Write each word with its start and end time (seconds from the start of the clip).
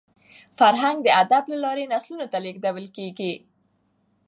فرهنګ 0.57 0.97
د 1.03 1.07
ادب 1.23 1.43
له 1.51 1.57
لاري 1.63 1.85
نسلونو 1.93 2.25
ته 2.31 2.37
لېږدېږي. 2.45 3.33